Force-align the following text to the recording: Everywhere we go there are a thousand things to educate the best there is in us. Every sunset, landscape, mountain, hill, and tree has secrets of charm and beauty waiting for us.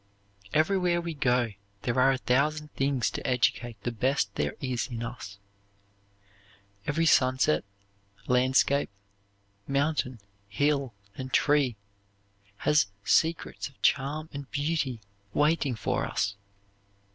Everywhere 0.51 0.99
we 0.99 1.13
go 1.13 1.53
there 1.83 1.99
are 1.99 2.09
a 2.11 2.17
thousand 2.17 2.73
things 2.73 3.11
to 3.11 3.27
educate 3.27 3.79
the 3.83 3.91
best 3.91 4.33
there 4.33 4.55
is 4.59 4.87
in 4.87 5.03
us. 5.03 5.37
Every 6.87 7.05
sunset, 7.05 7.63
landscape, 8.25 8.89
mountain, 9.67 10.19
hill, 10.49 10.95
and 11.15 11.31
tree 11.31 11.75
has 12.65 12.87
secrets 13.03 13.69
of 13.69 13.79
charm 13.83 14.27
and 14.33 14.49
beauty 14.49 15.01
waiting 15.35 15.75
for 15.75 16.07
us. 16.07 16.35